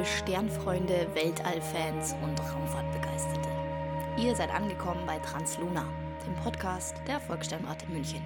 [0.00, 3.50] Liebe Sternfreunde, Weltallfans und Raumfahrtbegeisterte.
[4.16, 5.84] Ihr seid angekommen bei Transluna,
[6.26, 8.22] dem Podcast der Volkssternwarte München.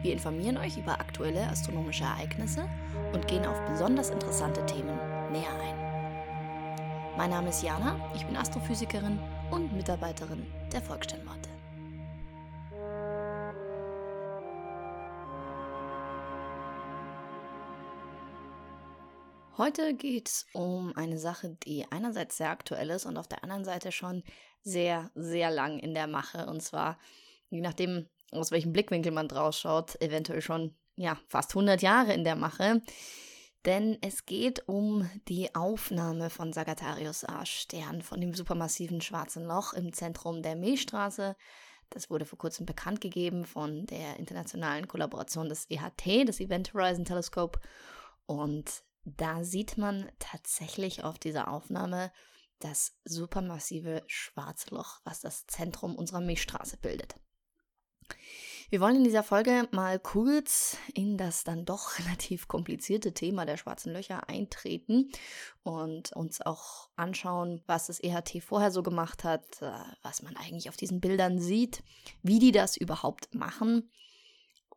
[0.00, 2.66] Wir informieren euch über aktuelle astronomische Ereignisse
[3.12, 4.98] und gehen auf besonders interessante Themen
[5.30, 7.18] näher ein.
[7.18, 9.18] Mein Name ist Jana, ich bin Astrophysikerin
[9.50, 11.50] und Mitarbeiterin der Volkssternwarte.
[19.58, 23.64] Heute geht es um eine Sache, die einerseits sehr aktuell ist und auf der anderen
[23.64, 24.22] Seite schon
[24.62, 26.46] sehr, sehr lang in der Mache.
[26.46, 26.96] Und zwar,
[27.50, 32.22] je nachdem, aus welchem Blickwinkel man drauf schaut, eventuell schon ja, fast 100 Jahre in
[32.22, 32.82] der Mache.
[33.64, 39.92] Denn es geht um die Aufnahme von Sagittarius A-Stern, von dem supermassiven schwarzen Loch im
[39.92, 41.34] Zentrum der Milchstraße.
[41.90, 47.04] Das wurde vor kurzem bekannt gegeben von der internationalen Kollaboration des EHT, des Event Horizon
[47.04, 47.58] Telescope.
[48.26, 48.84] Und
[49.16, 52.12] da sieht man tatsächlich auf dieser Aufnahme
[52.58, 57.14] das supermassive schwarze Loch, was das Zentrum unserer Milchstraße bildet.
[58.70, 63.56] Wir wollen in dieser Folge mal kurz in das dann doch relativ komplizierte Thema der
[63.56, 65.10] schwarzen Löcher eintreten
[65.62, 70.68] und uns auch anschauen, was das EHT vorher so gemacht hat, äh, was man eigentlich
[70.68, 71.82] auf diesen Bildern sieht,
[72.22, 73.90] wie die das überhaupt machen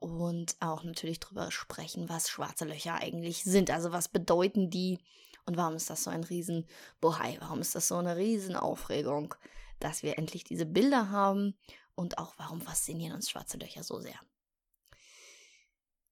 [0.02, 3.69] und auch natürlich darüber sprechen, was schwarze Löcher eigentlich sind.
[3.69, 4.97] Also was bedeuten die
[5.45, 6.66] und warum ist das so ein riesen
[6.99, 7.38] Bohai?
[7.39, 9.35] Warum ist das so eine riesen Aufregung,
[9.80, 11.55] dass wir endlich diese Bilder haben
[11.93, 14.19] und auch warum faszinieren uns schwarze Löcher so sehr?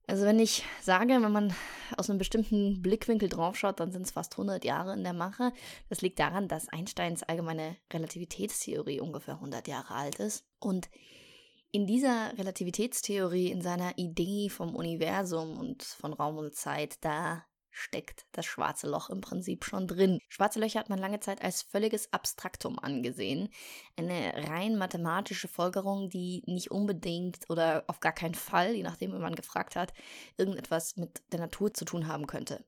[0.06, 1.54] Also wenn ich sage, wenn man
[1.98, 5.52] aus einem bestimmten Blickwinkel draufschaut, dann sind es fast 100 Jahre in der Mache.
[5.88, 10.90] Das liegt daran, dass Einsteins allgemeine Relativitätstheorie ungefähr 100 Jahre alt ist und
[11.72, 18.26] in dieser Relativitätstheorie, in seiner Idee vom Universum und von Raum und Zeit, da steckt
[18.32, 20.20] das schwarze Loch im Prinzip schon drin.
[20.28, 23.50] Schwarze Löcher hat man lange Zeit als völliges Abstraktum angesehen.
[23.96, 29.20] Eine rein mathematische Folgerung, die nicht unbedingt oder auf gar keinen Fall, je nachdem, wie
[29.20, 29.94] man gefragt hat,
[30.38, 32.64] irgendetwas mit der Natur zu tun haben könnte.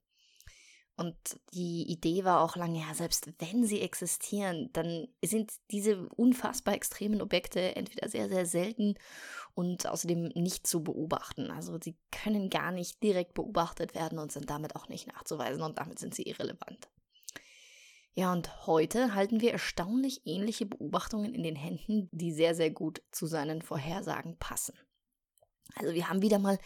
[1.02, 1.16] Und
[1.54, 7.24] die Idee war auch lange, ja, selbst wenn sie existieren, dann sind diese unfassbar extremen
[7.24, 8.94] Objekte entweder sehr, sehr selten
[9.56, 11.50] und außerdem nicht zu beobachten.
[11.50, 15.80] Also sie können gar nicht direkt beobachtet werden und sind damit auch nicht nachzuweisen und
[15.80, 16.88] damit sind sie irrelevant.
[18.14, 23.02] Ja, und heute halten wir erstaunlich ähnliche Beobachtungen in den Händen, die sehr, sehr gut
[23.10, 24.78] zu seinen Vorhersagen passen.
[25.76, 26.60] Also wir haben wieder mal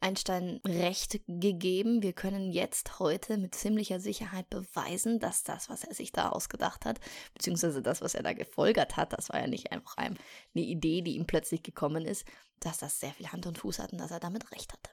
[0.00, 2.02] Einstein recht gegeben.
[2.02, 6.84] Wir können jetzt heute mit ziemlicher Sicherheit beweisen, dass das, was er sich da ausgedacht
[6.84, 7.00] hat,
[7.34, 10.16] beziehungsweise das, was er da gefolgert hat, das war ja nicht einfach eine
[10.54, 12.26] Idee, die ihm plötzlich gekommen ist,
[12.60, 14.90] dass das sehr viel Hand und Fuß hat und dass er damit recht hatte.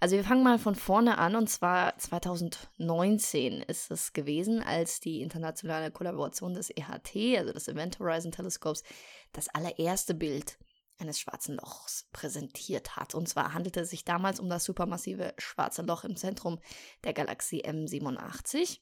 [0.00, 5.22] Also wir fangen mal von vorne an und zwar 2019 ist es gewesen, als die
[5.22, 8.84] internationale Kollaboration des EHT, also des Event Horizon Telescopes,
[9.32, 10.56] das allererste Bild
[10.98, 13.14] eines schwarzen Lochs präsentiert hat.
[13.14, 16.58] Und zwar handelte es sich damals um das supermassive schwarze Loch im Zentrum
[17.04, 18.80] der Galaxie M87.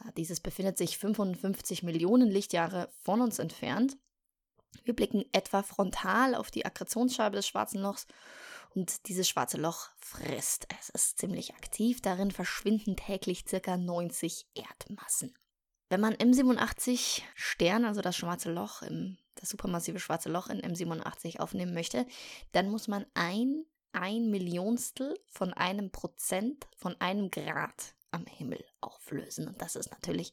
[0.00, 3.96] Äh, dieses befindet sich 55 Millionen Lichtjahre von uns entfernt.
[4.84, 8.06] Wir blicken etwa frontal auf die Akkretionsscheibe des schwarzen Lochs
[8.74, 10.66] und dieses schwarze Loch frisst.
[10.80, 13.76] Es ist ziemlich aktiv, darin verschwinden täglich ca.
[13.76, 15.34] 90 Erdmassen.
[15.88, 21.40] Wenn man M87 Stern, also das schwarze Loch im das supermassive schwarze Loch in M87
[21.40, 22.06] aufnehmen möchte,
[22.52, 29.48] dann muss man ein, ein Millionstel von einem Prozent von einem Grad am Himmel auflösen.
[29.48, 30.32] Und das ist natürlich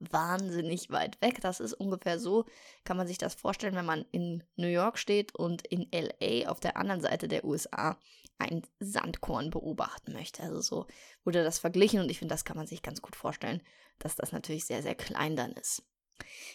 [0.00, 1.40] wahnsinnig weit weg.
[1.40, 2.46] Das ist ungefähr so,
[2.84, 6.60] kann man sich das vorstellen, wenn man in New York steht und in LA auf
[6.60, 7.98] der anderen Seite der USA
[8.38, 10.42] ein Sandkorn beobachten möchte.
[10.42, 10.86] Also so
[11.24, 13.62] wurde das verglichen und ich finde, das kann man sich ganz gut vorstellen,
[13.98, 15.82] dass das natürlich sehr, sehr klein dann ist.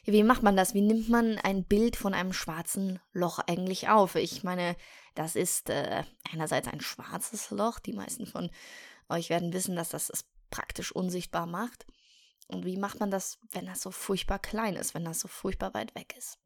[0.06, 0.74] Wie macht man das?
[0.74, 4.16] Wie nimmt man ein Bild von einem schwarzen Loch eigentlich auf?
[4.16, 4.76] Ich meine,
[5.16, 7.80] das ist äh, einerseits ein schwarzes Loch.
[7.80, 8.50] Die meisten von
[9.10, 11.86] euch werden wissen, dass das es praktisch unsichtbar macht.
[12.48, 15.74] Und wie macht man das, wenn das so furchtbar klein ist, wenn das so furchtbar
[15.74, 16.38] weit weg ist?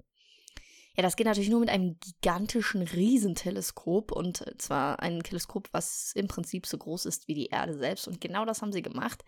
[0.95, 6.27] Ja, das geht natürlich nur mit einem gigantischen Riesenteleskop und zwar ein Teleskop, was im
[6.27, 8.07] Prinzip so groß ist wie die Erde selbst.
[8.07, 9.23] Und genau das haben sie gemacht.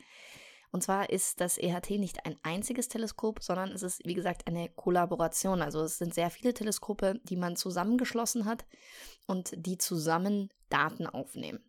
[0.71, 4.69] Und zwar ist das EHT nicht ein einziges Teleskop, sondern es ist, wie gesagt, eine
[4.69, 5.61] Kollaboration.
[5.61, 8.65] Also es sind sehr viele Teleskope, die man zusammengeschlossen hat
[9.27, 11.59] und die zusammen Daten aufnehmen.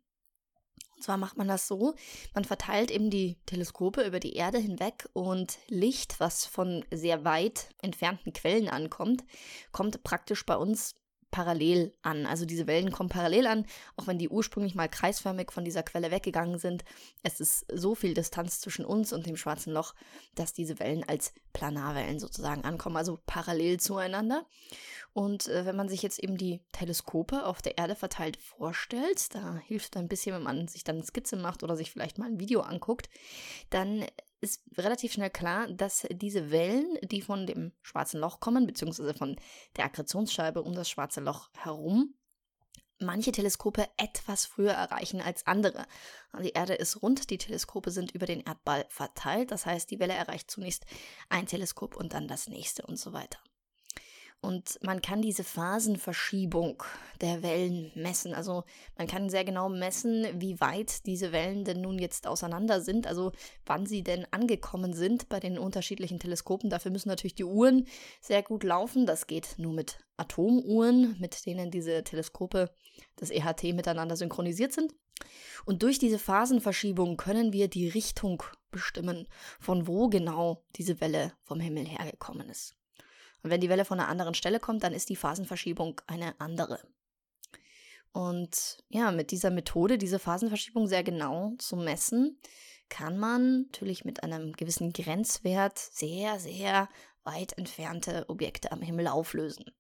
[0.97, 1.95] Und zwar macht man das so,
[2.33, 7.71] man verteilt eben die Teleskope über die Erde hinweg und Licht, was von sehr weit
[7.83, 9.25] entfernten Quellen ankommt,
[9.73, 10.95] kommt praktisch bei uns
[11.33, 12.27] parallel an.
[12.27, 16.13] Also diese Wellen kommen parallel an, auch wenn die ursprünglich mal kreisförmig von dieser Quelle
[16.13, 16.85] weggegangen sind.
[17.25, 19.95] Es ist so viel Distanz zwischen uns und dem schwarzen Loch,
[20.37, 24.47] dass diese Wellen als Planarwellen sozusagen ankommen, also parallel zueinander.
[25.15, 29.57] Und äh, wenn man sich jetzt eben die Teleskope auf der Erde verteilt vorstellt, da
[29.57, 32.29] hilft es ein bisschen, wenn man sich dann eine Skizze macht oder sich vielleicht mal
[32.29, 33.09] ein Video anguckt,
[33.71, 34.07] dann
[34.43, 39.37] ist relativ schnell klar, dass diese Wellen, die von dem schwarzen Loch kommen, beziehungsweise von
[39.77, 42.15] der Akkretionsscheibe um das schwarze Loch herum,
[42.99, 45.87] manche Teleskope etwas früher erreichen als andere.
[46.43, 50.15] Die Erde ist rund, die Teleskope sind über den Erdball verteilt, das heißt, die Welle
[50.15, 50.87] erreicht zunächst
[51.29, 53.39] ein Teleskop und dann das nächste und so weiter.
[54.43, 56.83] Und man kann diese Phasenverschiebung
[57.21, 58.35] der Wellen messen.
[58.35, 58.65] Also
[58.99, 63.31] man kann sehr genau messen, wie weit diese Wellen denn nun jetzt auseinander sind, also
[63.67, 66.71] wann sie denn angekommen sind bei den unterschiedlichen Teleskopen.
[66.71, 67.87] Dafür müssen natürlich die Uhren
[68.21, 69.07] sehr gut laufen.
[69.07, 72.75] Das geht nur mit Atomuhren, mit denen diese Teleskope
[73.21, 74.93] des EHT miteinander synchronisiert sind.
[75.67, 78.43] Und durch diese Phasenverschiebung können wir die Richtung
[78.73, 79.29] bestimmen,
[79.61, 82.75] von wo genau diese Welle vom Himmel hergekommen ist.
[83.43, 86.81] Und wenn die Welle von einer anderen Stelle kommt, dann ist die Phasenverschiebung eine andere.
[88.13, 92.39] Und ja, mit dieser Methode, diese Phasenverschiebung sehr genau zu messen,
[92.89, 96.89] kann man natürlich mit einem gewissen Grenzwert sehr, sehr
[97.25, 99.73] weit entfernte Objekte am Himmel auflösen.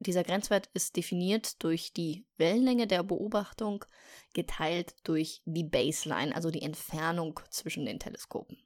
[0.00, 3.84] Dieser Grenzwert ist definiert durch die Wellenlänge der Beobachtung
[4.32, 8.58] geteilt durch die Baseline, also die Entfernung zwischen den Teleskopen.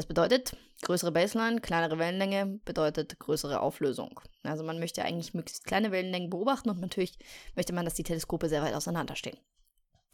[0.00, 4.18] Das bedeutet, größere Baseline, kleinere Wellenlänge bedeutet größere Auflösung.
[4.42, 7.18] Also man möchte eigentlich möglichst kleine Wellenlängen beobachten und natürlich
[7.54, 9.36] möchte man, dass die Teleskope sehr weit auseinanderstehen.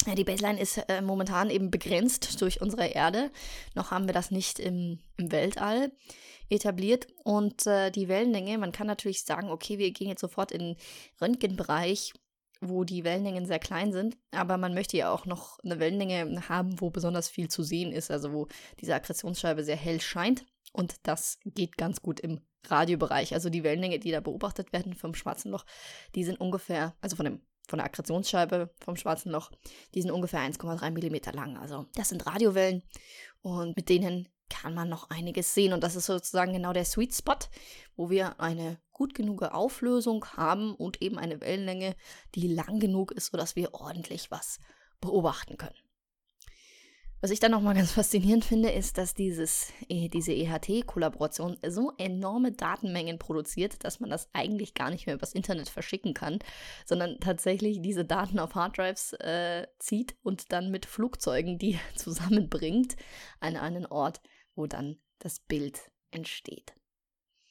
[0.04, 3.30] Ja, die Baseline ist äh, momentan eben begrenzt durch unsere Erde.
[3.76, 5.92] Noch haben wir das nicht im, im Weltall
[6.50, 7.06] etabliert.
[7.22, 10.76] Und äh, die Wellenlänge, man kann natürlich sagen, okay, wir gehen jetzt sofort in den
[11.20, 12.12] Röntgenbereich
[12.60, 16.80] wo die Wellenlängen sehr klein sind, aber man möchte ja auch noch eine Wellenlänge haben,
[16.80, 18.48] wo besonders viel zu sehen ist, also wo
[18.80, 20.44] diese Akkretionsscheibe sehr hell scheint.
[20.72, 23.34] Und das geht ganz gut im Radiobereich.
[23.34, 25.64] Also die Wellenlänge, die da beobachtet werden vom Schwarzen Loch,
[26.14, 29.50] die sind ungefähr, also von, dem, von der Akkretionsscheibe vom Schwarzen Loch,
[29.94, 31.56] die sind ungefähr 1,3 Millimeter lang.
[31.56, 32.82] Also das sind Radiowellen
[33.42, 35.72] und mit denen kann man noch einiges sehen.
[35.72, 37.38] Und das ist sozusagen genau der Sweet Spot,
[37.96, 41.94] wo wir eine gut genug Auflösung haben und eben eine Wellenlänge,
[42.34, 44.58] die lang genug ist, sodass wir ordentlich was
[45.00, 45.76] beobachten können.
[47.22, 52.52] Was ich dann nochmal ganz faszinierend finde, ist, dass dieses, äh, diese EHT-Kollaboration so enorme
[52.52, 56.38] Datenmengen produziert, dass man das eigentlich gar nicht mehr übers Internet verschicken kann,
[56.84, 62.96] sondern tatsächlich diese Daten auf Harddrives äh, zieht und dann mit Flugzeugen die zusammenbringt
[63.40, 64.20] an einen Ort,
[64.56, 66.74] wo dann das Bild entsteht.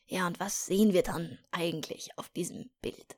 [0.07, 3.17] Ja, und was sehen wir dann eigentlich auf diesem Bild?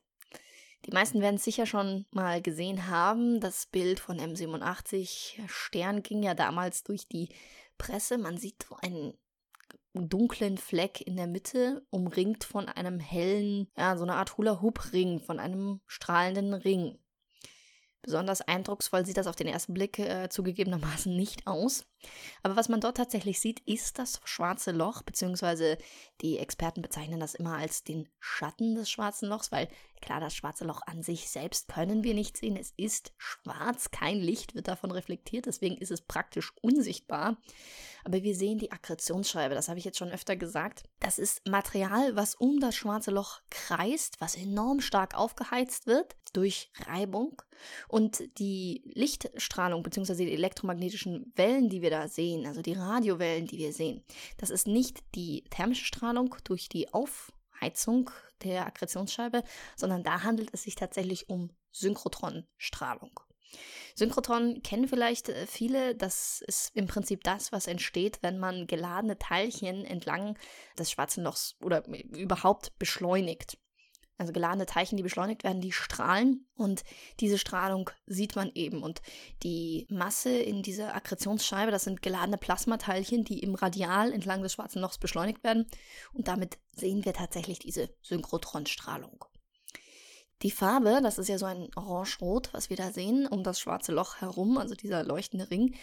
[0.86, 3.40] Die meisten werden es sicher schon mal gesehen haben.
[3.40, 7.28] Das Bild von M87 Stern ging ja damals durch die
[7.76, 8.16] Presse.
[8.16, 9.18] Man sieht so einen
[9.92, 15.40] dunklen Fleck in der Mitte, umringt von einem hellen, ja, so eine Art Hula-Hoop-Ring, von
[15.40, 16.98] einem strahlenden Ring.
[18.02, 21.84] Besonders eindrucksvoll sieht das auf den ersten Blick äh, zugegebenermaßen nicht aus.
[22.42, 25.78] Aber was man dort tatsächlich sieht, ist das schwarze Loch, beziehungsweise
[26.20, 29.68] die Experten bezeichnen das immer als den Schatten des schwarzen Lochs, weil
[30.00, 32.56] klar, das schwarze Loch an sich selbst können wir nicht sehen.
[32.56, 37.36] Es ist schwarz, kein Licht wird davon reflektiert, deswegen ist es praktisch unsichtbar.
[38.04, 40.84] Aber wir sehen die Akkretionsscheibe, das habe ich jetzt schon öfter gesagt.
[41.00, 46.70] Das ist Material, was um das schwarze Loch kreist, was enorm stark aufgeheizt wird durch
[46.86, 47.42] Reibung.
[47.88, 50.26] Und die Lichtstrahlung bzw.
[50.26, 54.04] die elektromagnetischen Wellen, die wir da sehen, also die Radiowellen, die wir sehen,
[54.36, 58.10] das ist nicht die thermische Strahlung durch die Aufheizung
[58.42, 59.42] der Akkretionsscheibe,
[59.76, 63.20] sondern da handelt es sich tatsächlich um Synchrotronstrahlung.
[63.94, 65.94] Synchrotron kennen vielleicht äh, viele.
[65.94, 70.38] Das ist im Prinzip das, was entsteht, wenn man geladene Teilchen entlang
[70.78, 73.58] des schwarzen Lochs oder überhaupt beschleunigt.
[74.18, 76.82] Also geladene Teilchen, die beschleunigt werden, die strahlen und
[77.20, 78.82] diese Strahlung sieht man eben.
[78.82, 79.00] Und
[79.44, 84.82] die Masse in dieser Akkretionsscheibe, das sind geladene Plasmateilchen, die im Radial entlang des schwarzen
[84.82, 85.66] Lochs beschleunigt werden.
[86.12, 89.24] Und damit sehen wir tatsächlich diese Synchrotronstrahlung.
[90.42, 93.92] Die Farbe, das ist ja so ein Orange-Rot, was wir da sehen, um das schwarze
[93.92, 95.74] Loch herum, also dieser leuchtende Ring,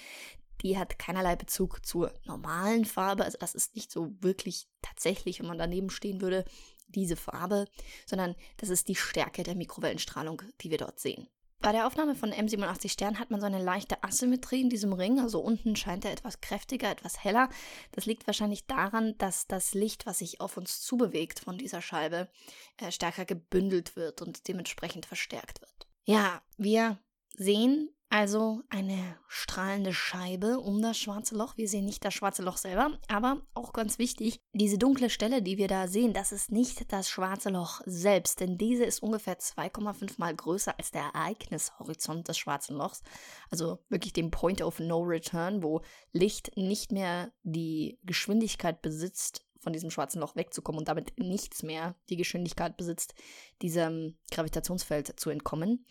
[0.61, 3.25] die hat keinerlei Bezug zur normalen Farbe.
[3.25, 6.45] Also das ist nicht so wirklich tatsächlich, wenn man daneben stehen würde,
[6.87, 7.65] diese Farbe,
[8.05, 11.27] sondern das ist die Stärke der Mikrowellenstrahlung, die wir dort sehen.
[11.65, 15.19] Bei der Aufnahme von M87 Stern hat man so eine leichte Asymmetrie in diesem Ring.
[15.19, 17.49] Also unten scheint er etwas kräftiger, etwas heller.
[17.91, 22.29] Das liegt wahrscheinlich daran, dass das Licht, was sich auf uns zubewegt von dieser Scheibe,
[22.77, 25.87] äh, stärker gebündelt wird und dementsprechend verstärkt wird.
[26.03, 26.99] Ja, wir
[27.35, 31.57] sehen also eine strahlende Scheibe um das schwarze Loch.
[31.57, 35.57] Wir sehen nicht das schwarze Loch selber, aber auch ganz wichtig, diese dunkle Stelle, die
[35.57, 40.13] wir da sehen, das ist nicht das schwarze Loch selbst, denn diese ist ungefähr 2,5
[40.17, 43.01] mal größer als der Ereignishorizont des schwarzen Lochs.
[43.49, 45.81] Also wirklich dem Point of No Return, wo
[46.11, 51.95] Licht nicht mehr die Geschwindigkeit besitzt, von diesem schwarzen Loch wegzukommen und damit nichts mehr
[52.09, 53.15] die Geschwindigkeit besitzt,
[53.63, 55.87] diesem Gravitationsfeld zu entkommen.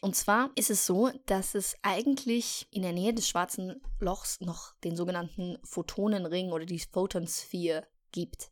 [0.00, 4.76] Und zwar ist es so, dass es eigentlich in der Nähe des schwarzen Lochs noch
[4.84, 7.84] den sogenannten Photonenring oder die Photonsphere
[8.16, 8.50] gibt.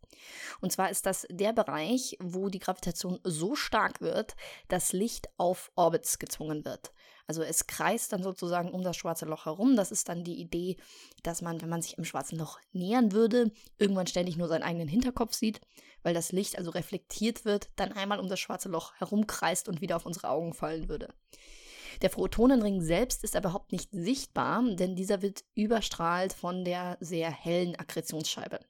[0.60, 4.36] Und zwar ist das der Bereich, wo die Gravitation so stark wird,
[4.68, 6.92] dass Licht auf Orbits gezwungen wird.
[7.26, 9.76] Also es kreist dann sozusagen um das schwarze Loch herum.
[9.76, 10.76] Das ist dann die Idee,
[11.22, 14.88] dass man, wenn man sich im schwarzen Loch nähern würde, irgendwann ständig nur seinen eigenen
[14.88, 15.60] Hinterkopf sieht,
[16.02, 19.96] weil das Licht also reflektiert wird, dann einmal um das schwarze Loch herumkreist und wieder
[19.96, 21.08] auf unsere Augen fallen würde.
[22.02, 27.30] Der Photonenring selbst ist aber überhaupt nicht sichtbar, denn dieser wird überstrahlt von der sehr
[27.30, 28.60] hellen Akkretionsscheibe.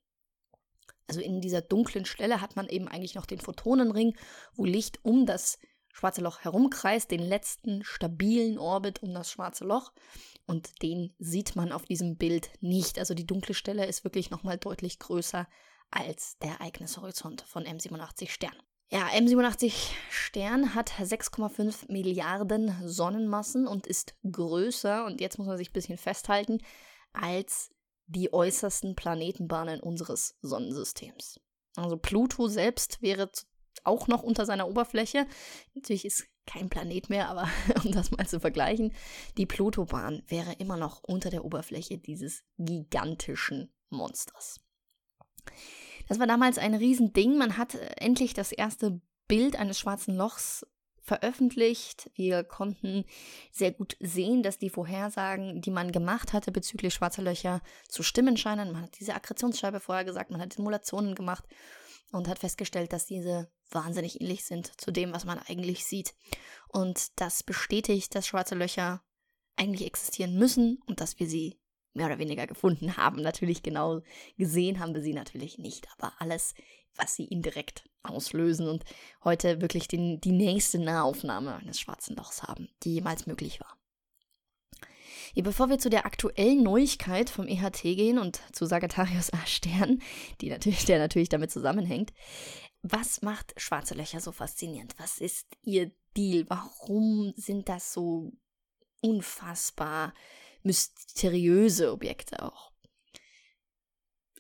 [1.07, 4.17] Also in dieser dunklen Stelle hat man eben eigentlich noch den Photonenring,
[4.55, 5.59] wo Licht um das
[5.93, 9.93] schwarze Loch herumkreist, den letzten stabilen Orbit um das schwarze Loch.
[10.47, 12.99] Und den sieht man auf diesem Bild nicht.
[12.99, 15.47] Also die dunkle Stelle ist wirklich nochmal deutlich größer
[15.91, 18.57] als der Ereignishorizont von M87 Stern.
[18.91, 19.73] Ja, M87
[20.11, 25.99] Stern hat 6,5 Milliarden Sonnenmassen und ist größer, und jetzt muss man sich ein bisschen
[25.99, 26.59] festhalten,
[27.13, 27.71] als
[28.07, 31.41] die äußersten Planetenbahnen unseres Sonnensystems.
[31.77, 33.31] Also Pluto selbst wäre
[33.83, 35.27] auch noch unter seiner Oberfläche.
[35.75, 37.49] Natürlich ist kein Planet mehr, aber
[37.85, 38.93] um das mal zu vergleichen,
[39.37, 44.61] die Plutobahn wäre immer noch unter der Oberfläche dieses gigantischen Monsters.
[46.09, 47.39] Das war damals ein Riesending.
[47.39, 50.67] Man hat äh, endlich das erste Bild eines schwarzen Lochs
[51.05, 52.11] veröffentlicht.
[52.15, 53.05] Wir konnten
[53.53, 58.37] sehr gut sehen, dass die Vorhersagen, die man gemacht hatte bezüglich schwarzer Löcher, zu stimmen
[58.37, 58.73] scheinen.
[58.73, 61.45] Man hat diese Akkretionsscheibe vorher gesagt, man hat Simulationen gemacht
[62.11, 66.15] und hat festgestellt, dass diese wahnsinnig ähnlich sind zu dem, was man eigentlich sieht.
[66.69, 69.03] Und das bestätigt, dass schwarze Löcher
[69.57, 71.61] eigentlich existieren müssen und dass wir sie
[71.95, 73.23] mehr oder weniger gefunden haben.
[73.23, 74.03] Natürlich genau
[74.37, 76.55] gesehen haben wir sie natürlich nicht, aber alles,
[76.97, 78.85] was sie indirekt auslösen und
[79.23, 83.79] heute wirklich den, die nächste Nahaufnahme eines schwarzen Lochs haben, die jemals möglich war.
[85.35, 90.01] Ja, bevor wir zu der aktuellen Neuigkeit vom EHT gehen und zu Sagittarius A Stern,
[90.41, 92.13] die natürlich, der natürlich damit zusammenhängt,
[92.83, 94.95] was macht schwarze Löcher so faszinierend?
[94.99, 96.45] Was ist ihr Deal?
[96.49, 98.33] Warum sind das so
[99.01, 100.15] unfassbar
[100.65, 102.73] mysteriöse Objekte auch.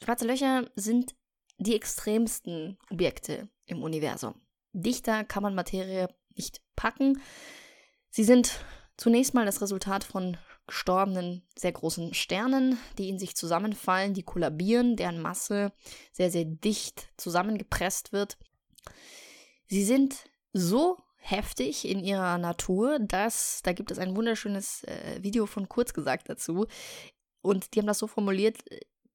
[0.02, 1.14] Schwarze Löcher sind
[1.58, 4.34] die extremsten Objekte im Universum.
[4.72, 7.20] Dichter kann man Materie nicht packen.
[8.10, 8.60] Sie sind
[8.96, 14.96] zunächst mal das Resultat von gestorbenen, sehr großen Sternen, die in sich zusammenfallen, die kollabieren,
[14.96, 15.72] deren Masse
[16.12, 18.38] sehr, sehr dicht zusammengepresst wird.
[19.66, 25.46] Sie sind so heftig in ihrer Natur, dass, da gibt es ein wunderschönes äh, Video
[25.46, 26.66] von Kurz gesagt dazu,
[27.40, 28.58] und die haben das so formuliert,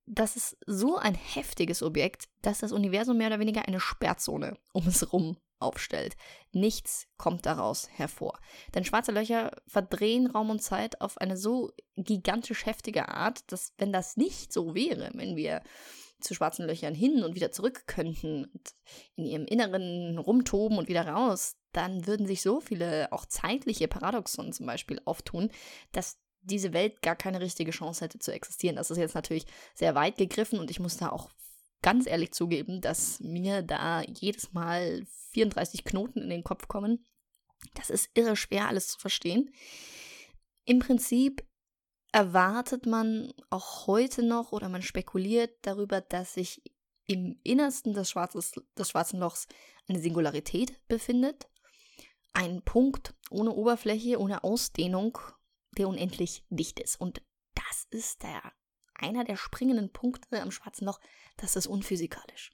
[0.06, 4.88] das ist so ein heftiges Objekt, dass das Universum mehr oder weniger eine Sperrzone um
[4.88, 6.16] es rum aufstellt.
[6.52, 8.40] Nichts kommt daraus hervor.
[8.74, 13.92] Denn schwarze Löcher verdrehen Raum und Zeit auf eine so gigantisch heftige Art, dass wenn
[13.92, 15.62] das nicht so wäre, wenn wir
[16.20, 18.74] zu schwarzen Löchern hin und wieder zurück könnten und
[19.16, 24.54] in ihrem Inneren rumtoben und wieder raus, dann würden sich so viele auch zeitliche Paradoxon
[24.54, 25.52] zum Beispiel auftun,
[25.92, 28.76] dass diese Welt gar keine richtige Chance hätte zu existieren.
[28.76, 29.46] Das ist jetzt natürlich
[29.76, 31.30] sehr weit gegriffen und ich muss da auch
[31.82, 37.06] ganz ehrlich zugeben, dass mir da jedes Mal 34 Knoten in den Kopf kommen.
[37.76, 39.54] Das ist irre schwer, alles zu verstehen.
[40.66, 41.44] Im Prinzip
[42.12, 46.62] erwartet man auch heute noch oder man spekuliert darüber, dass sich
[47.08, 49.48] im Innersten des, Schwarzes, des schwarzen Lochs
[49.88, 51.50] eine Singularität befindet.
[52.34, 55.18] Ein Punkt ohne Oberfläche, ohne Ausdehnung,
[55.78, 57.00] der unendlich dicht ist.
[57.02, 57.22] Und
[57.56, 58.42] das ist der,
[58.94, 61.00] einer der springenden Punkte am schwarzen Loch.
[61.38, 62.52] Das ist unphysikalisch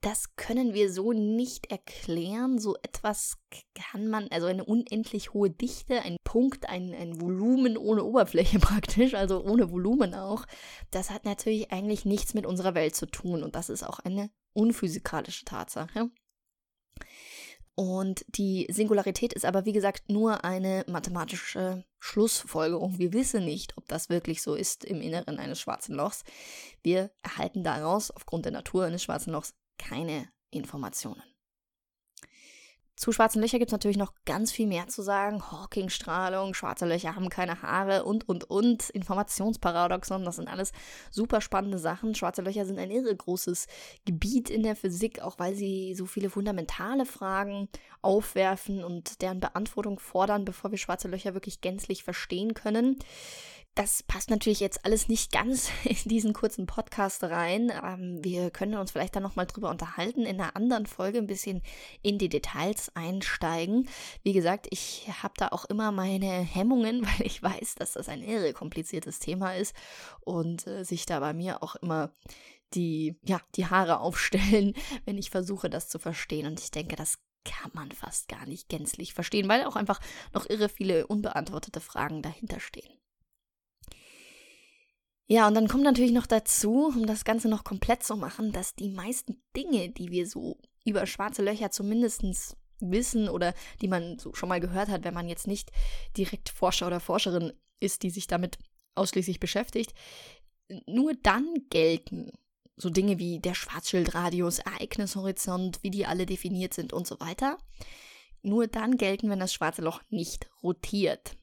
[0.00, 2.58] das können wir so nicht erklären.
[2.58, 3.38] So etwas
[3.74, 9.14] kann man, also eine unendlich hohe Dichte, ein Punkt, ein, ein Volumen ohne Oberfläche praktisch,
[9.14, 10.44] also ohne Volumen auch,
[10.90, 14.30] das hat natürlich eigentlich nichts mit unserer Welt zu tun und das ist auch eine
[14.52, 16.10] unphysikalische Tatsache.
[17.76, 22.98] Und die Singularität ist aber, wie gesagt, nur eine mathematische Schlussfolgerung.
[22.98, 26.22] Wir wissen nicht, ob das wirklich so ist im Inneren eines schwarzen Lochs.
[26.82, 31.22] Wir erhalten daraus aufgrund der Natur eines schwarzen Lochs keine Informationen.
[32.96, 35.42] Zu schwarzen Löchern gibt es natürlich noch ganz viel mehr zu sagen.
[35.50, 38.88] Hawking-Strahlung, schwarze Löcher haben keine Haare und, und, und.
[38.90, 40.72] Informationsparadoxon, das sind alles
[41.10, 42.14] super spannende Sachen.
[42.14, 43.66] Schwarze Löcher sind ein irre großes
[44.04, 47.68] Gebiet in der Physik, auch weil sie so viele fundamentale Fragen
[48.00, 52.98] aufwerfen und deren Beantwortung fordern, bevor wir schwarze Löcher wirklich gänzlich verstehen können.
[53.76, 57.72] Das passt natürlich jetzt alles nicht ganz in diesen kurzen Podcast rein.
[57.82, 61.60] Ähm, wir können uns vielleicht dann nochmal drüber unterhalten, in einer anderen Folge ein bisschen
[62.00, 63.88] in die Details einsteigen.
[64.22, 68.22] Wie gesagt, ich habe da auch immer meine Hemmungen, weil ich weiß, dass das ein
[68.22, 69.74] irre kompliziertes Thema ist
[70.20, 72.12] und äh, sich da bei mir auch immer
[72.74, 76.46] die, ja, die Haare aufstellen, wenn ich versuche, das zu verstehen.
[76.46, 80.00] Und ich denke, das kann man fast gar nicht gänzlich verstehen, weil auch einfach
[80.32, 83.03] noch irre viele unbeantwortete Fragen dahinter stehen.
[85.26, 88.74] Ja, und dann kommt natürlich noch dazu, um das Ganze noch komplett zu machen, dass
[88.74, 94.34] die meisten Dinge, die wir so über schwarze Löcher zumindest wissen oder die man so
[94.34, 95.70] schon mal gehört hat, wenn man jetzt nicht
[96.16, 98.58] direkt Forscher oder Forscherin ist, die sich damit
[98.94, 99.94] ausschließlich beschäftigt,
[100.86, 102.30] nur dann gelten.
[102.76, 107.56] So Dinge wie der Schwarzschildradius, Ereignishorizont, wie die alle definiert sind und so weiter.
[108.42, 111.36] Nur dann gelten, wenn das schwarze Loch nicht rotiert.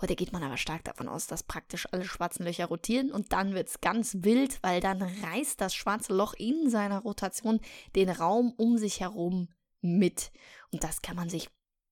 [0.00, 3.54] Heute geht man aber stark davon aus, dass praktisch alle schwarzen Löcher rotieren und dann
[3.54, 7.60] wird es ganz wild, weil dann reißt das schwarze Loch in seiner Rotation
[7.96, 9.48] den Raum um sich herum
[9.80, 10.30] mit.
[10.70, 11.48] Und das kann man sich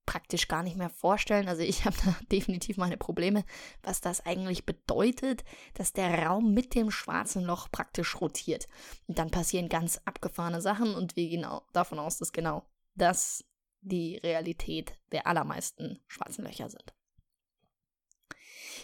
[0.06, 1.48] praktisch gar nicht mehr vorstellen.
[1.48, 3.44] Also ich habe da definitiv meine Probleme,
[3.82, 5.44] was das eigentlich bedeutet,
[5.74, 8.66] dass der Raum mit dem schwarzen Loch praktisch rotiert.
[9.08, 13.44] Und dann passieren ganz abgefahrene Sachen und wir gehen davon aus, dass genau das
[13.80, 16.95] die Realität der allermeisten schwarzen Löcher sind.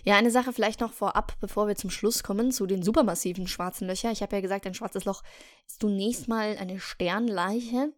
[0.05, 3.87] Ja, eine Sache vielleicht noch vorab, bevor wir zum Schluss kommen, zu den supermassiven schwarzen
[3.87, 4.13] Löchern.
[4.13, 5.23] Ich habe ja gesagt, ein schwarzes Loch
[5.67, 7.93] ist zunächst mal eine Sternleiche.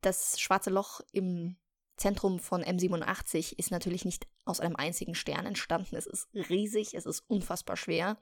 [0.00, 1.56] Das schwarze Loch im
[1.96, 5.96] Zentrum von M87 ist natürlich nicht aus einem einzigen Stern entstanden.
[5.96, 8.18] Es ist riesig, es ist unfassbar schwer.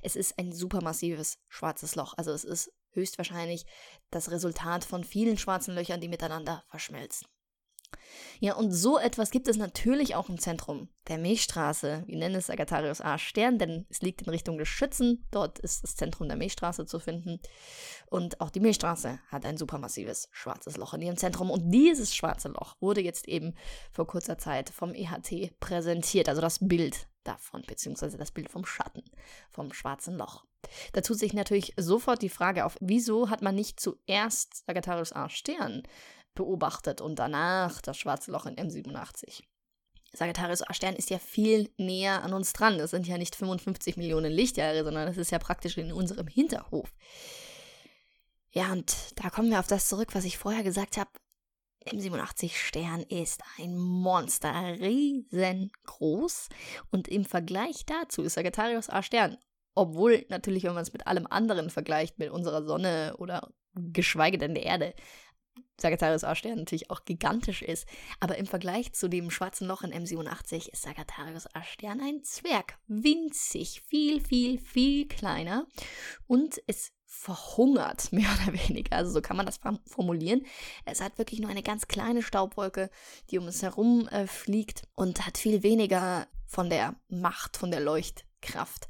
[0.00, 2.14] Es ist ein supermassives schwarzes Loch.
[2.16, 3.66] Also es ist höchstwahrscheinlich
[4.10, 7.26] das Resultat von vielen schwarzen Löchern, die miteinander verschmelzen.
[8.40, 12.04] Ja, und so etwas gibt es natürlich auch im Zentrum der Milchstraße.
[12.06, 15.26] Wir nennen es Sagittarius A Stern, denn es liegt in Richtung des Schützen.
[15.30, 17.40] Dort ist das Zentrum der Milchstraße zu finden.
[18.06, 21.50] Und auch die Milchstraße hat ein supermassives schwarzes Loch in ihrem Zentrum.
[21.50, 23.54] Und dieses schwarze Loch wurde jetzt eben
[23.92, 26.28] vor kurzer Zeit vom EHT präsentiert.
[26.28, 29.02] Also das Bild davon, beziehungsweise das Bild vom Schatten
[29.50, 30.44] vom schwarzen Loch.
[30.92, 35.28] Da tut sich natürlich sofort die Frage auf, wieso hat man nicht zuerst Sagittarius A
[35.28, 35.82] Stern
[36.40, 39.42] beobachtet und danach das schwarze Loch in M87.
[40.12, 42.78] Sagittarius A-Stern ist ja viel näher an uns dran.
[42.78, 46.88] Das sind ja nicht 55 Millionen Lichtjahre, sondern das ist ja praktisch in unserem Hinterhof.
[48.52, 51.10] Ja, und da kommen wir auf das zurück, was ich vorher gesagt habe.
[51.86, 56.48] M87 Stern ist ein Monster, riesengroß.
[56.90, 59.36] Und im Vergleich dazu ist Sagittarius A Stern,
[59.74, 64.54] obwohl natürlich, wenn man es mit allem anderen vergleicht, mit unserer Sonne oder geschweige denn
[64.54, 64.94] der Erde,
[65.80, 67.86] Sagittarius A-Stern natürlich auch gigantisch ist.
[68.20, 72.78] Aber im Vergleich zu dem schwarzen Loch in M87 ist Sagittarius A-Stern ein Zwerg.
[72.86, 75.66] Winzig, viel, viel, viel kleiner.
[76.26, 78.96] Und es verhungert, mehr oder weniger.
[78.96, 80.46] Also so kann man das formulieren.
[80.84, 82.90] Es hat wirklich nur eine ganz kleine Staubwolke,
[83.30, 87.80] die um es herum äh, fliegt und hat viel weniger von der Macht, von der
[87.80, 88.88] Leuchtkraft,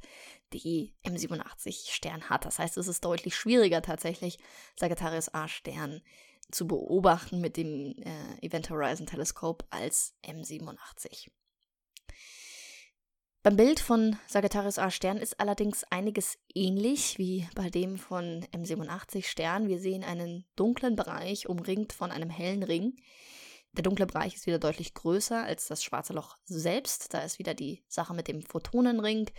[0.52, 2.44] die M87 Stern hat.
[2.44, 4.38] Das heißt, es ist deutlich schwieriger tatsächlich,
[4.76, 6.02] Sagittarius A-Stern
[6.50, 11.30] zu beobachten mit dem äh, Event Horizon Teleskop als M87.
[13.42, 19.24] Beim Bild von Sagittarius A Stern ist allerdings einiges ähnlich wie bei dem von M87
[19.24, 19.66] Stern.
[19.68, 22.96] Wir sehen einen dunklen Bereich umringt von einem hellen Ring.
[23.76, 27.14] Der dunkle Bereich ist wieder deutlich größer als das schwarze Loch selbst.
[27.14, 29.30] Da ist wieder die Sache mit dem Photonenring,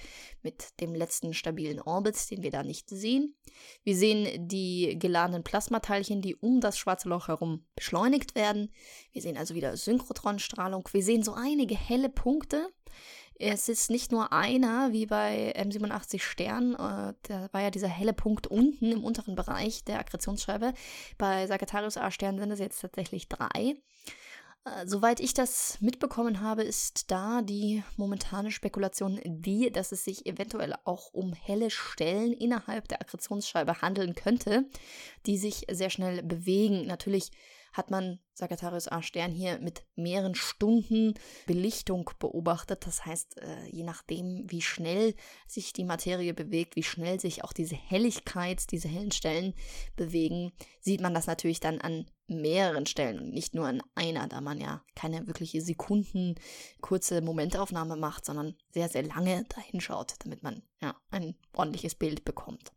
[0.41, 3.35] mit dem letzten stabilen Orbit, den wir da nicht sehen.
[3.83, 8.71] Wir sehen die geladenen Plasmateilchen, die um das schwarze Loch herum beschleunigt werden.
[9.11, 10.87] Wir sehen also wieder Synchrotronstrahlung.
[10.93, 12.69] Wir sehen so einige helle Punkte.
[13.39, 18.13] Es ist nicht nur einer, wie bei M87 Stern, äh, da war ja dieser helle
[18.13, 20.73] Punkt unten im unteren Bereich der Akkretionsscheibe.
[21.17, 23.75] Bei Sagittarius A Stern sind es jetzt tatsächlich drei.
[24.63, 30.27] Äh, soweit ich das mitbekommen habe, ist da die momentane Spekulation die, dass es sich
[30.27, 34.65] eventuell auch um helle Stellen innerhalb der Akkretionsscheibe handeln könnte,
[35.25, 36.85] die sich sehr schnell bewegen.
[36.85, 37.31] Natürlich
[37.71, 41.13] hat man Sagittarius A Stern hier mit mehreren Stunden
[41.45, 42.85] Belichtung beobachtet.
[42.85, 45.15] Das heißt, äh, je nachdem, wie schnell
[45.47, 49.53] sich die Materie bewegt, wie schnell sich auch diese Helligkeit, diese hellen Stellen
[49.95, 54.41] bewegen, sieht man das natürlich dann an mehreren Stellen und nicht nur an einer, da
[54.41, 56.35] man ja keine wirkliche Sekunden
[56.79, 62.71] kurze Momentaufnahme macht, sondern sehr, sehr lange dahinschaut, damit man ja ein ordentliches Bild bekommt.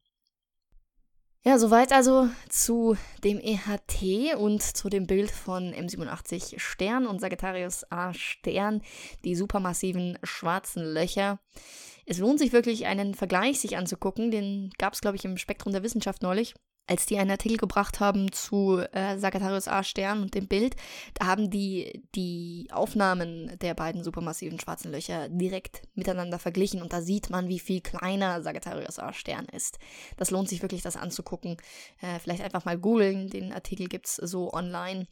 [1.47, 7.85] Ja, soweit also zu dem EHT und zu dem Bild von M87 Stern und Sagittarius
[7.93, 8.81] A Stern,
[9.25, 11.39] die supermassiven schwarzen Löcher.
[12.07, 14.31] Es lohnt sich wirklich, einen Vergleich sich anzugucken.
[14.31, 16.55] Den gab es, glaube ich, im Spektrum der Wissenschaft neulich
[16.87, 20.77] als die einen Artikel gebracht haben zu äh, Sagittarius A Stern und dem Bild,
[21.15, 27.01] da haben die die Aufnahmen der beiden supermassiven schwarzen Löcher direkt miteinander verglichen und da
[27.01, 29.79] sieht man, wie viel kleiner Sagittarius A Stern ist.
[30.17, 31.57] Das lohnt sich wirklich, das anzugucken.
[32.01, 35.07] Äh, vielleicht einfach mal googeln, den Artikel gibt es so online.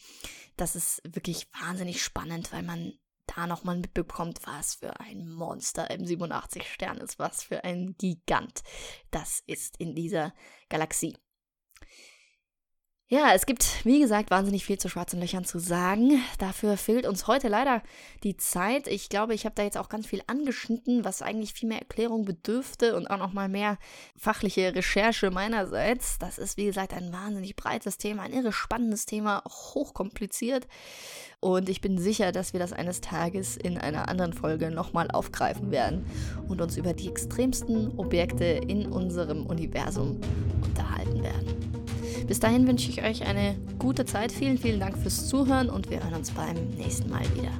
[0.56, 2.92] Das ist wirklich wahnsinnig spannend, weil man
[3.26, 8.62] da nochmal mitbekommt, was für ein Monster M87 Stern ist, was für ein Gigant
[9.10, 10.34] das ist in dieser
[10.68, 11.16] Galaxie.
[13.12, 16.22] Ja, es gibt, wie gesagt, wahnsinnig viel zu schwarzen Löchern zu sagen.
[16.38, 17.82] Dafür fehlt uns heute leider
[18.24, 18.88] die Zeit.
[18.88, 22.24] Ich glaube, ich habe da jetzt auch ganz viel angeschnitten, was eigentlich viel mehr Erklärung
[22.24, 23.76] bedürfte und auch nochmal mehr
[24.16, 26.18] fachliche Recherche meinerseits.
[26.20, 30.66] Das ist, wie gesagt, ein wahnsinnig breites Thema, ein irre spannendes Thema, hochkompliziert.
[31.38, 35.70] Und ich bin sicher, dass wir das eines Tages in einer anderen Folge nochmal aufgreifen
[35.70, 36.06] werden
[36.48, 40.18] und uns über die extremsten Objekte in unserem Universum
[40.62, 41.71] unterhalten werden.
[42.26, 44.32] Bis dahin wünsche ich euch eine gute Zeit.
[44.32, 47.52] Vielen, vielen Dank fürs Zuhören und wir hören uns beim nächsten Mal wieder.